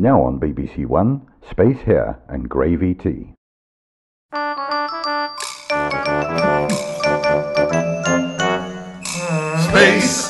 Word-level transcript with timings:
Now 0.00 0.22
on 0.22 0.38
BBC 0.38 0.86
One, 0.86 1.26
Space 1.50 1.80
Hair 1.80 2.20
and 2.28 2.48
Gravy 2.48 2.94
Tea. 2.94 3.34
Space, 9.58 10.27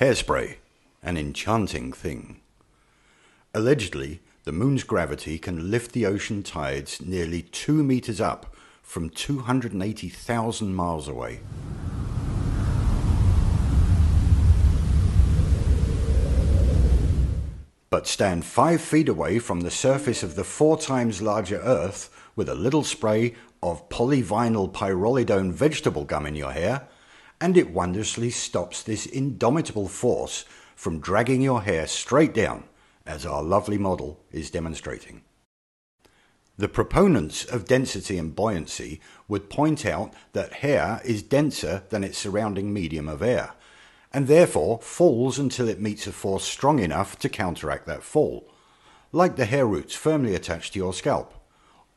Hairspray, 0.00 0.58
an 1.02 1.16
enchanting 1.16 1.92
thing. 1.92 2.40
Allegedly, 3.52 4.20
the 4.44 4.52
moon's 4.52 4.84
gravity 4.84 5.40
can 5.40 5.72
lift 5.72 5.90
the 5.90 6.06
ocean 6.06 6.44
tides 6.44 7.02
nearly 7.02 7.42
two 7.42 7.82
meters 7.82 8.20
up 8.20 8.54
from 8.80 9.10
280,000 9.10 10.72
miles 10.72 11.08
away. 11.08 11.40
But 17.90 18.06
stand 18.06 18.44
five 18.44 18.80
feet 18.80 19.08
away 19.08 19.40
from 19.40 19.62
the 19.62 19.70
surface 19.72 20.22
of 20.22 20.36
the 20.36 20.44
four 20.44 20.78
times 20.78 21.20
larger 21.20 21.58
Earth 21.58 22.08
with 22.36 22.48
a 22.48 22.54
little 22.54 22.84
spray 22.84 23.34
of 23.64 23.88
polyvinyl 23.88 24.72
pyrrolidone 24.72 25.50
vegetable 25.50 26.04
gum 26.04 26.24
in 26.24 26.36
your 26.36 26.52
hair, 26.52 26.86
and 27.40 27.56
it 27.56 27.70
wondrously 27.70 28.30
stops 28.30 28.82
this 28.82 29.06
indomitable 29.06 29.88
force 29.88 30.44
from 30.74 31.00
dragging 31.00 31.42
your 31.42 31.62
hair 31.62 31.86
straight 31.86 32.34
down, 32.34 32.64
as 33.06 33.24
our 33.24 33.42
lovely 33.42 33.78
model 33.78 34.20
is 34.30 34.50
demonstrating. 34.50 35.22
The 36.56 36.68
proponents 36.68 37.44
of 37.44 37.66
density 37.66 38.18
and 38.18 38.34
buoyancy 38.34 39.00
would 39.28 39.48
point 39.48 39.86
out 39.86 40.12
that 40.32 40.54
hair 40.54 41.00
is 41.04 41.22
denser 41.22 41.84
than 41.90 42.02
its 42.02 42.18
surrounding 42.18 42.72
medium 42.72 43.08
of 43.08 43.22
air, 43.22 43.52
and 44.12 44.26
therefore 44.26 44.80
falls 44.80 45.38
until 45.38 45.68
it 45.68 45.80
meets 45.80 46.06
a 46.08 46.12
force 46.12 46.44
strong 46.44 46.80
enough 46.80 47.18
to 47.20 47.28
counteract 47.28 47.86
that 47.86 48.02
fall, 48.02 48.50
like 49.12 49.36
the 49.36 49.44
hair 49.44 49.66
roots 49.66 49.94
firmly 49.94 50.34
attached 50.34 50.72
to 50.72 50.78
your 50.78 50.92
scalp, 50.92 51.32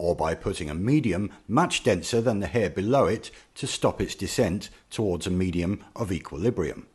or 0.01 0.15
by 0.15 0.33
putting 0.33 0.67
a 0.67 0.73
medium 0.73 1.31
much 1.47 1.83
denser 1.83 2.19
than 2.19 2.39
the 2.39 2.47
hair 2.47 2.71
below 2.71 3.05
it 3.05 3.29
to 3.53 3.67
stop 3.67 4.01
its 4.01 4.15
descent 4.15 4.71
towards 4.89 5.27
a 5.27 5.29
medium 5.29 5.83
of 5.95 6.11
equilibrium. 6.11 6.87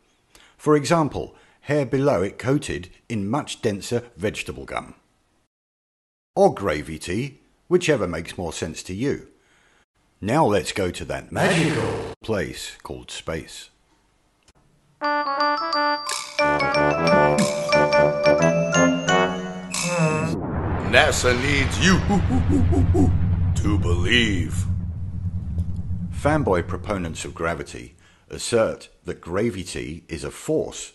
For 0.57 0.75
example, 0.75 1.33
hair 1.61 1.85
below 1.85 2.21
it 2.21 2.37
coated 2.37 2.89
in 3.07 3.29
much 3.29 3.61
denser 3.61 4.03
vegetable 4.17 4.65
gum. 4.65 4.95
Or 6.35 6.53
gravy 6.53 6.99
tea, 6.99 7.39
whichever 7.69 8.07
makes 8.07 8.37
more 8.37 8.51
sense 8.51 8.83
to 8.83 8.93
you. 8.93 9.29
Now 10.19 10.45
let's 10.45 10.73
go 10.73 10.91
to 10.91 11.05
that 11.05 11.31
magical 11.31 12.13
place 12.21 12.75
called 12.83 13.09
space. 13.09 13.69
NASA 20.89 21.35
needs 21.41 21.77
you 21.85 21.99
to 23.61 23.77
believe. 23.77 24.65
Fanboy 26.11 26.65
proponents 26.65 27.25
of 27.25 27.35
gravity 27.35 27.97
assert 28.29 28.87
that 29.03 29.19
gravity 29.19 30.05
is 30.07 30.23
a 30.23 30.31
force, 30.31 30.93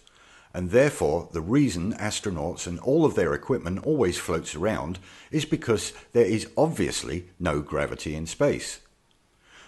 and 0.54 0.70
therefore 0.70 1.28
the 1.32 1.42
reason 1.42 1.92
astronauts 1.92 2.66
and 2.66 2.78
all 2.80 3.04
of 3.04 3.16
their 3.16 3.34
equipment 3.34 3.84
always 3.84 4.16
floats 4.16 4.54
around 4.54 4.98
is 5.30 5.44
because 5.44 5.92
there 6.12 6.24
is 6.24 6.48
obviously 6.56 7.28
no 7.38 7.60
gravity 7.60 8.14
in 8.14 8.26
space. 8.26 8.80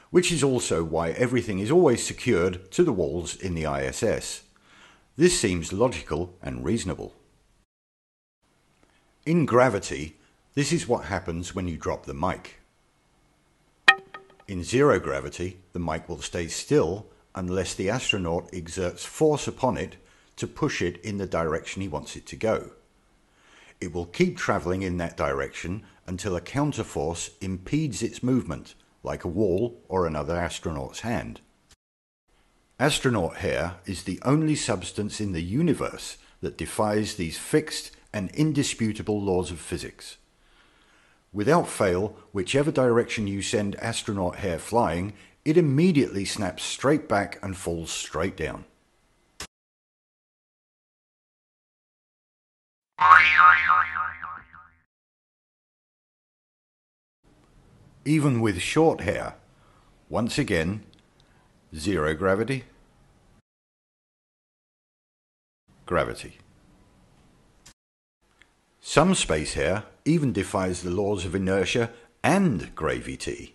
Which 0.09 0.33
is 0.33 0.43
also 0.43 0.85
why 0.85 1.11
everything 1.11 1.59
is 1.59 1.71
always 1.71 2.03
secured 2.03 2.71
to 2.73 2.83
the 2.83 2.95
walls 2.95 3.37
in 3.37 3.55
the 3.55 3.71
ISS. 3.71 4.45
This 5.19 5.39
seems 5.39 5.71
logical 5.71 6.35
and 6.41 6.65
reasonable. 6.65 7.15
In 9.27 9.47
gravity, 9.47 10.19
this 10.53 10.71
is 10.71 10.87
what 10.87 11.07
happens 11.07 11.55
when 11.55 11.67
you 11.67 11.79
drop 11.79 12.05
the 12.05 12.13
mic. 12.13 12.61
In 14.47 14.63
zero 14.63 15.01
gravity, 15.01 15.61
the 15.73 15.79
mic 15.79 16.11
will 16.11 16.21
stay 16.21 16.47
still 16.47 17.07
unless 17.35 17.73
the 17.73 17.89
astronaut 17.89 18.51
exerts 18.53 19.07
force 19.07 19.49
upon 19.49 19.79
it 19.79 19.97
to 20.37 20.47
push 20.47 20.83
it 20.83 20.99
in 20.99 21.17
the 21.17 21.27
direction 21.27 21.81
he 21.81 21.89
wants 21.89 22.17
it 22.17 22.27
to 22.27 22.37
go. 22.37 22.73
It 23.81 23.95
will 23.95 24.05
keep 24.05 24.37
travelling 24.37 24.83
in 24.83 24.99
that 24.99 25.17
direction 25.17 25.85
until 26.07 26.37
a 26.37 26.43
counterforce 26.43 27.31
impedes 27.41 28.03
its 28.03 28.23
movement, 28.23 28.75
like 29.03 29.25
a 29.25 29.29
wall 29.29 29.81
or 29.89 30.07
another 30.07 30.37
astronaut's 30.37 31.01
hand. 31.01 31.41
Astronaut 32.79 33.37
hair 33.37 33.77
is 33.87 34.03
the 34.03 34.21
only 34.23 34.55
substance 34.55 35.19
in 35.19 35.33
the 35.33 35.43
universe 35.43 36.19
that 36.43 36.59
defies 36.59 37.15
these 37.15 37.39
fixed 37.39 37.91
and 38.15 38.31
indisputable 38.31 39.21
laws 39.21 39.51
of 39.51 39.59
physics. 39.59 40.19
Without 41.33 41.69
fail, 41.69 42.17
whichever 42.31 42.71
direction 42.71 43.27
you 43.27 43.43
send 43.43 43.75
astronaut 43.77 44.37
hair 44.37 44.57
flying, 44.57 45.13
it 45.45 45.57
immediately 45.57 46.25
snaps 46.25 46.63
straight 46.63 47.09
back 47.09 47.41
and 47.43 47.57
falls 47.57 47.91
straight 47.91 48.37
down. 48.37 48.65
Even 58.05 58.41
with 58.41 58.61
short 58.61 59.01
hair, 59.01 59.35
once 60.09 60.39
again, 60.39 60.85
zero 61.75 62.15
gravity, 62.15 62.65
gravity. 65.85 66.39
Some 68.87 69.15
space 69.15 69.55
hair 69.55 69.85
even 70.05 70.35
defies 70.35 70.83
the 70.83 70.91
laws 70.91 71.25
of 71.25 71.35
inertia 71.35 71.91
and 72.23 72.75
gravity. 72.75 73.55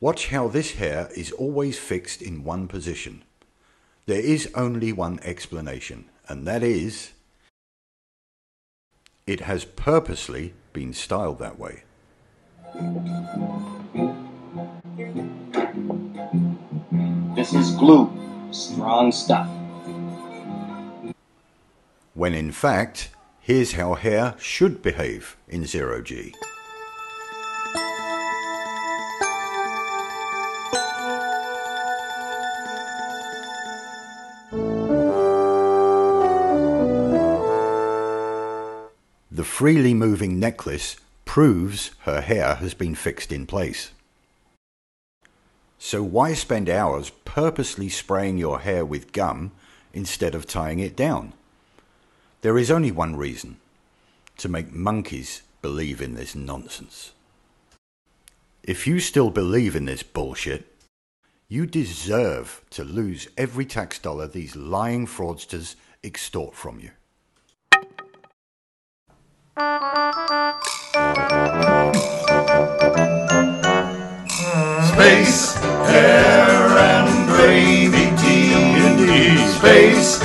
Watch 0.00 0.30
how 0.30 0.48
this 0.48 0.72
hair 0.72 1.08
is 1.16 1.30
always 1.30 1.78
fixed 1.78 2.20
in 2.20 2.42
one 2.42 2.66
position. 2.66 3.22
There 4.06 4.20
is 4.20 4.50
only 4.56 4.92
one 4.92 5.20
explanation, 5.22 6.06
and 6.28 6.48
that 6.48 6.64
is 6.64 7.12
it 9.24 9.38
has 9.42 9.64
purposely 9.64 10.54
been 10.72 10.92
styled 10.92 11.38
that 11.38 11.60
way. 11.60 11.84
This 17.36 17.54
is 17.54 17.70
glue. 17.76 18.10
Strong 18.50 19.12
stuff. 19.12 19.48
When 22.14 22.34
in 22.34 22.50
fact, 22.50 23.10
here's 23.42 23.72
how 23.72 23.94
hair 23.94 24.34
should 24.38 24.80
behave 24.82 25.36
in 25.48 25.66
zero 25.66 26.00
G. 26.00 26.32
The 39.30 39.44
freely 39.44 39.92
moving 39.92 40.38
necklace 40.38 40.96
proves 41.24 41.90
her 42.02 42.20
hair 42.20 42.56
has 42.56 42.74
been 42.74 42.94
fixed 42.94 43.32
in 43.32 43.46
place. 43.46 43.90
So 45.78 46.02
why 46.02 46.34
spend 46.34 46.70
hours 46.70 47.10
purposely 47.24 47.88
spraying 47.88 48.38
your 48.38 48.60
hair 48.60 48.84
with 48.84 49.10
gum 49.12 49.50
instead 49.92 50.36
of 50.36 50.46
tying 50.46 50.78
it 50.78 50.94
down? 50.94 51.32
There 52.42 52.58
is 52.58 52.72
only 52.72 52.90
one 52.90 53.14
reason 53.14 53.58
to 54.38 54.48
make 54.48 54.72
monkeys 54.72 55.42
believe 55.62 56.02
in 56.02 56.14
this 56.14 56.34
nonsense. 56.34 57.12
If 58.64 58.84
you 58.84 58.98
still 58.98 59.30
believe 59.30 59.76
in 59.76 59.84
this 59.84 60.02
bullshit, 60.02 60.66
you 61.48 61.66
deserve 61.66 62.60
to 62.70 62.82
lose 62.82 63.28
every 63.36 63.64
tax 63.64 64.00
dollar 64.00 64.26
these 64.26 64.56
lying 64.56 65.06
fraudsters 65.06 65.76
extort 66.02 66.56
from 66.56 66.80
you. 66.80 66.90
Space, 74.90 75.54
hair, 75.86 76.50
and. 76.88 77.12
Indeed. 78.74 79.48
Space, 79.48 80.20